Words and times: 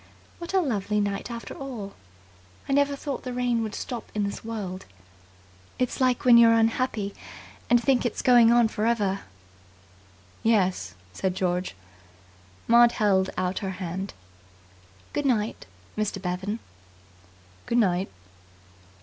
"What 0.39 0.55
a 0.55 0.61
lovely 0.61 0.99
night 0.99 1.29
after 1.29 1.53
all! 1.53 1.93
I 2.67 2.73
never 2.73 2.95
thought 2.95 3.21
the 3.21 3.33
rain 3.33 3.61
would 3.61 3.75
stop 3.75 4.11
in 4.15 4.23
this 4.23 4.43
world. 4.43 4.87
It's 5.77 6.01
like 6.01 6.25
when 6.25 6.39
you're 6.39 6.55
unhappy 6.55 7.13
and 7.69 7.79
think 7.79 8.03
it's 8.03 8.23
going 8.23 8.51
on 8.51 8.67
for 8.67 8.87
ever." 8.87 9.19
"Yes," 10.41 10.95
said 11.13 11.35
George. 11.35 11.75
Maud 12.67 12.93
held 12.93 13.29
out 13.37 13.59
her 13.59 13.69
hand. 13.77 14.15
"Good 15.13 15.27
night, 15.27 15.67
Mr. 15.95 16.19
Bevan." 16.19 16.57
"Good 17.67 17.77
night." 17.77 18.09